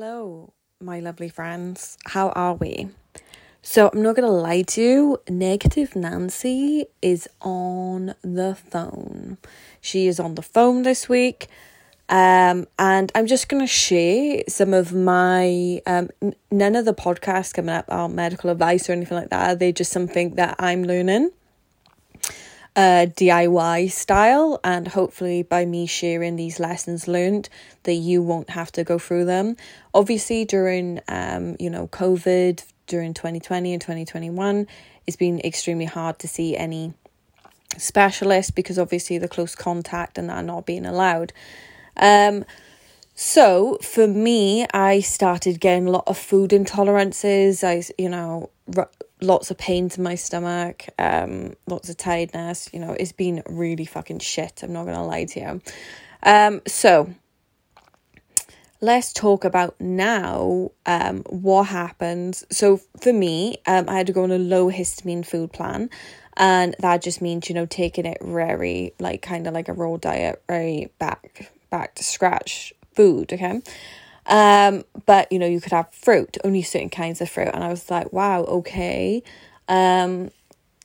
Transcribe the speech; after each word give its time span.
Hello, 0.00 0.52
my 0.80 1.00
lovely 1.00 1.28
friends. 1.28 1.98
How 2.04 2.28
are 2.28 2.54
we? 2.54 2.88
So, 3.62 3.90
I'm 3.92 4.00
not 4.00 4.14
going 4.14 4.28
to 4.28 4.32
lie 4.32 4.62
to 4.62 4.80
you, 4.80 5.20
Negative 5.28 5.96
Nancy 5.96 6.86
is 7.02 7.28
on 7.40 8.14
the 8.22 8.54
phone. 8.54 9.38
She 9.80 10.06
is 10.06 10.20
on 10.20 10.36
the 10.36 10.42
phone 10.42 10.84
this 10.84 11.08
week. 11.08 11.48
Um, 12.08 12.68
and 12.78 13.10
I'm 13.16 13.26
just 13.26 13.48
going 13.48 13.60
to 13.60 13.66
share 13.66 14.44
some 14.46 14.72
of 14.72 14.92
my, 14.92 15.82
um, 15.84 16.10
n- 16.22 16.36
none 16.52 16.76
of 16.76 16.84
the 16.84 16.94
podcasts 16.94 17.52
coming 17.52 17.74
up 17.74 17.86
are 17.88 18.08
medical 18.08 18.50
advice 18.50 18.88
or 18.88 18.92
anything 18.92 19.18
like 19.18 19.30
that. 19.30 19.58
They're 19.58 19.72
just 19.72 19.90
something 19.90 20.36
that 20.36 20.54
I'm 20.60 20.84
learning 20.84 21.32
uh, 22.78 23.06
DIY 23.06 23.90
style, 23.90 24.60
and 24.62 24.86
hopefully, 24.86 25.42
by 25.42 25.64
me 25.64 25.84
sharing 25.84 26.36
these 26.36 26.60
lessons 26.60 27.08
learned, 27.08 27.48
that 27.82 27.94
you 27.94 28.22
won't 28.22 28.50
have 28.50 28.70
to 28.70 28.84
go 28.84 29.00
through 29.00 29.24
them. 29.24 29.56
Obviously, 29.92 30.44
during 30.44 31.00
um, 31.08 31.56
you 31.58 31.70
know 31.70 31.88
COVID, 31.88 32.64
during 32.86 33.14
twenty 33.14 33.40
twenty 33.40 33.72
and 33.72 33.82
twenty 33.82 34.04
twenty 34.04 34.30
one, 34.30 34.68
it's 35.08 35.16
been 35.16 35.40
extremely 35.40 35.86
hard 35.86 36.20
to 36.20 36.28
see 36.28 36.56
any 36.56 36.94
specialists 37.76 38.52
because 38.52 38.78
obviously 38.78 39.18
the 39.18 39.26
close 39.26 39.56
contact 39.56 40.16
and 40.16 40.30
that 40.30 40.44
not 40.44 40.64
being 40.64 40.86
allowed. 40.86 41.32
Um, 41.96 42.44
so 43.16 43.78
for 43.82 44.06
me, 44.06 44.66
I 44.72 45.00
started 45.00 45.58
getting 45.58 45.88
a 45.88 45.90
lot 45.90 46.04
of 46.06 46.16
food 46.16 46.50
intolerances. 46.50 47.64
I, 47.64 47.82
you 48.00 48.08
know, 48.08 48.50
lots 49.20 49.50
of 49.50 49.58
pains 49.58 49.96
in 49.96 50.04
my 50.04 50.14
stomach, 50.14 50.86
um, 50.98 51.54
lots 51.66 51.88
of 51.88 51.96
tiredness. 51.96 52.68
You 52.72 52.80
know, 52.80 52.92
it's 52.92 53.12
been 53.12 53.42
really 53.46 53.84
fucking 53.84 54.20
shit. 54.20 54.62
I'm 54.62 54.72
not 54.72 54.84
gonna 54.84 55.06
lie 55.06 55.24
to 55.24 55.40
you. 55.40 55.60
Um, 56.22 56.62
so 56.66 57.10
let's 58.80 59.12
talk 59.12 59.44
about 59.44 59.80
now 59.80 60.70
um 60.86 61.22
what 61.28 61.64
happens. 61.64 62.44
So 62.50 62.80
for 63.00 63.12
me, 63.12 63.56
um, 63.66 63.88
I 63.88 63.96
had 63.96 64.06
to 64.06 64.12
go 64.12 64.22
on 64.22 64.30
a 64.30 64.38
low 64.38 64.70
histamine 64.70 65.26
food 65.26 65.52
plan. 65.52 65.90
And 66.36 66.76
that 66.78 67.02
just 67.02 67.20
means, 67.20 67.48
you 67.48 67.54
know, 67.56 67.66
taking 67.66 68.06
it 68.06 68.18
very 68.22 68.94
like 69.00 69.22
kind 69.22 69.48
of 69.48 69.54
like 69.54 69.68
a 69.68 69.72
raw 69.72 69.96
diet, 69.96 70.40
very 70.48 70.92
back 70.98 71.50
back 71.70 71.96
to 71.96 72.04
scratch 72.04 72.72
food, 72.94 73.32
okay? 73.32 73.60
Um, 74.28 74.84
but 75.06 75.30
you 75.32 75.38
know, 75.38 75.46
you 75.46 75.60
could 75.60 75.72
have 75.72 75.92
fruit, 75.92 76.36
only 76.44 76.62
certain 76.62 76.90
kinds 76.90 77.20
of 77.20 77.30
fruit. 77.30 77.50
And 77.52 77.64
I 77.64 77.68
was 77.68 77.90
like, 77.90 78.12
wow, 78.12 78.44
okay. 78.44 79.22
Um, 79.68 80.30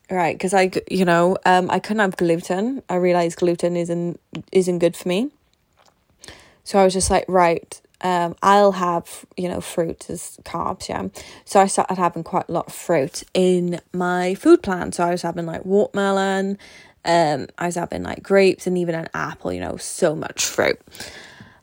right, 0.09 0.35
because 0.35 0.53
I, 0.53 0.71
you 0.89 1.05
know, 1.05 1.37
um, 1.45 1.69
I 1.69 1.79
couldn't 1.79 1.99
have 1.99 2.17
gluten. 2.17 2.81
I 2.89 2.95
realized 2.95 3.37
gluten 3.37 3.75
isn't 3.75 4.19
isn't 4.51 4.79
good 4.79 4.95
for 4.95 5.07
me. 5.07 5.31
So 6.63 6.79
I 6.79 6.85
was 6.85 6.93
just 6.93 7.09
like, 7.09 7.25
right, 7.27 7.81
um, 8.03 8.35
I'll 8.41 8.73
have, 8.73 9.25
you 9.35 9.49
know, 9.49 9.59
fruit 9.59 10.09
as 10.09 10.37
carbs, 10.43 10.87
yeah. 10.87 11.07
So 11.45 11.59
I 11.59 11.67
started 11.67 11.97
having 11.97 12.23
quite 12.23 12.47
a 12.47 12.51
lot 12.51 12.67
of 12.67 12.73
fruit 12.73 13.23
in 13.33 13.81
my 13.91 14.35
food 14.35 14.63
plan. 14.63 14.91
So 14.93 15.03
I 15.03 15.11
was 15.11 15.21
having 15.21 15.45
like 15.45 15.65
watermelon, 15.65 16.57
um, 17.05 17.47
I 17.57 17.65
was 17.65 17.75
having 17.75 18.03
like 18.03 18.23
grapes 18.23 18.65
and 18.65 18.77
even 18.77 18.95
an 18.95 19.09
apple, 19.13 19.51
you 19.51 19.59
know, 19.59 19.77
so 19.77 20.15
much 20.15 20.45
fruit. 20.45 20.79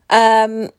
Um, 0.09 0.69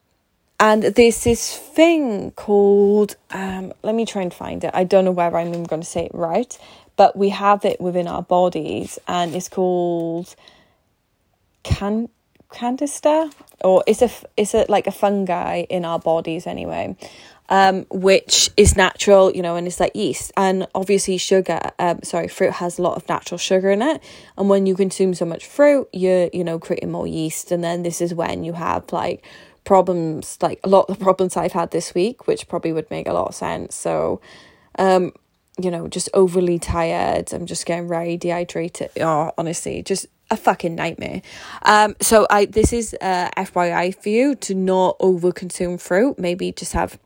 and 0.62 0.84
there's 0.84 1.24
this 1.24 1.56
thing 1.56 2.30
called 2.30 3.16
um, 3.32 3.72
let 3.82 3.96
me 3.96 4.06
try 4.06 4.22
and 4.22 4.32
find 4.32 4.62
it 4.64 4.70
i 4.72 4.84
don't 4.84 5.04
know 5.04 5.10
whether 5.10 5.36
i'm 5.36 5.64
going 5.64 5.82
to 5.82 5.88
say 5.88 6.06
it 6.06 6.14
right 6.14 6.58
but 6.96 7.16
we 7.16 7.30
have 7.30 7.64
it 7.64 7.80
within 7.80 8.06
our 8.06 8.22
bodies 8.22 8.98
and 9.08 9.34
it's 9.34 9.48
called 9.48 10.34
can 11.64 12.08
candida 12.52 13.30
or 13.64 13.82
it's 13.86 14.02
a 14.02 14.10
it's 14.36 14.54
a 14.54 14.64
like 14.68 14.86
a 14.86 14.92
fungi 14.92 15.62
in 15.68 15.84
our 15.84 15.98
bodies 15.98 16.46
anyway 16.46 16.96
um, 17.48 17.84
which 17.90 18.48
is 18.56 18.76
natural, 18.76 19.30
you 19.30 19.42
know, 19.42 19.56
and 19.56 19.66
it's 19.66 19.78
like 19.78 19.94
yeast. 19.94 20.32
And 20.38 20.66
obviously, 20.74 21.18
sugar, 21.18 21.60
um, 21.78 22.02
sorry, 22.02 22.28
fruit 22.28 22.52
has 22.52 22.78
a 22.78 22.82
lot 22.82 22.96
of 22.96 23.06
natural 23.10 23.36
sugar 23.36 23.70
in 23.70 23.82
it. 23.82 24.02
And 24.38 24.48
when 24.48 24.64
you 24.64 24.74
consume 24.74 25.12
so 25.12 25.26
much 25.26 25.44
fruit, 25.44 25.86
you're, 25.92 26.30
you 26.32 26.44
know, 26.44 26.58
creating 26.58 26.90
more 26.90 27.06
yeast. 27.06 27.52
And 27.52 27.62
then 27.62 27.82
this 27.82 28.00
is 28.00 28.14
when 28.14 28.42
you 28.42 28.54
have 28.54 28.90
like 28.90 29.22
problems, 29.64 30.38
like 30.40 30.60
a 30.64 30.68
lot 30.68 30.86
of 30.88 30.98
the 30.98 31.04
problems 31.04 31.36
I've 31.36 31.52
had 31.52 31.70
this 31.70 31.94
week, 31.94 32.26
which 32.26 32.48
probably 32.48 32.72
would 32.72 32.90
make 32.90 33.06
a 33.06 33.12
lot 33.12 33.28
of 33.28 33.34
sense. 33.34 33.74
So, 33.74 34.20
um, 34.78 35.12
you 35.60 35.70
know, 35.70 35.88
just 35.88 36.08
overly 36.14 36.58
tired. 36.58 37.32
I'm 37.32 37.46
just 37.46 37.66
getting 37.66 37.88
very 37.88 38.16
dehydrated. 38.16 38.90
Oh, 39.00 39.32
honestly, 39.36 39.82
just 39.82 40.06
a 40.30 40.36
fucking 40.36 40.74
nightmare. 40.74 41.22
Um, 41.62 41.94
so 42.00 42.26
I 42.30 42.46
this 42.46 42.72
is 42.72 42.96
uh 43.00 43.28
FYI 43.36 43.94
for 43.94 44.08
you 44.08 44.34
to 44.36 44.54
not 44.54 44.96
over 44.98 45.30
consume 45.30 45.78
fruit. 45.78 46.18
Maybe 46.18 46.52
just 46.52 46.72
have 46.72 46.98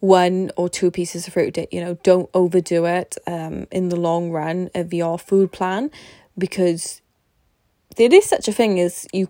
one 0.00 0.50
or 0.56 0.68
two 0.68 0.90
pieces 0.90 1.26
of 1.26 1.32
fruit. 1.32 1.56
You 1.72 1.80
know, 1.80 1.94
don't 2.02 2.28
overdo 2.34 2.84
it. 2.84 3.16
Um, 3.26 3.66
in 3.70 3.88
the 3.88 3.96
long 3.96 4.30
run 4.30 4.70
of 4.74 4.92
your 4.92 5.18
food 5.18 5.52
plan, 5.52 5.90
because 6.36 7.00
there 7.96 8.12
is 8.12 8.26
such 8.26 8.48
a 8.48 8.52
thing 8.52 8.80
as 8.80 9.06
you 9.12 9.28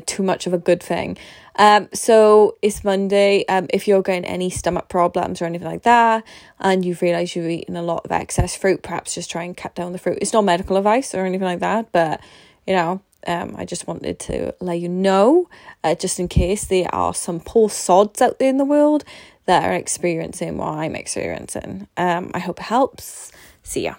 too 0.00 0.22
much 0.22 0.46
of 0.46 0.52
a 0.52 0.58
good 0.58 0.82
thing. 0.82 1.16
Um, 1.56 1.88
so 1.92 2.56
it's 2.62 2.82
Monday. 2.82 3.44
Um, 3.46 3.66
if 3.70 3.86
you're 3.86 4.02
getting 4.02 4.24
any 4.24 4.50
stomach 4.50 4.88
problems 4.88 5.42
or 5.42 5.44
anything 5.44 5.68
like 5.68 5.82
that, 5.82 6.24
and 6.58 6.84
you've 6.84 7.02
realised 7.02 7.36
you've 7.36 7.50
eaten 7.50 7.76
a 7.76 7.82
lot 7.82 8.04
of 8.04 8.12
excess 8.12 8.56
fruit, 8.56 8.82
perhaps 8.82 9.14
just 9.14 9.30
try 9.30 9.42
and 9.42 9.56
cut 9.56 9.74
down 9.74 9.92
the 9.92 9.98
fruit. 9.98 10.18
It's 10.20 10.32
not 10.32 10.44
medical 10.44 10.76
advice 10.76 11.14
or 11.14 11.24
anything 11.24 11.46
like 11.46 11.60
that, 11.60 11.92
but 11.92 12.20
you 12.66 12.74
know, 12.74 13.00
um, 13.26 13.54
I 13.56 13.64
just 13.64 13.86
wanted 13.86 14.18
to 14.20 14.54
let 14.60 14.80
you 14.80 14.88
know, 14.88 15.48
uh, 15.84 15.94
just 15.94 16.18
in 16.18 16.28
case 16.28 16.64
there 16.64 16.92
are 16.92 17.14
some 17.14 17.40
poor 17.40 17.70
sods 17.70 18.20
out 18.20 18.38
there 18.38 18.48
in 18.48 18.58
the 18.58 18.64
world 18.64 19.04
that 19.46 19.64
are 19.64 19.74
experiencing 19.74 20.56
what 20.56 20.68
I'm 20.68 20.94
experiencing. 20.94 21.88
Um, 21.96 22.30
I 22.34 22.38
hope 22.38 22.58
it 22.58 22.64
helps. 22.64 23.32
See 23.62 23.82
ya. 23.82 23.94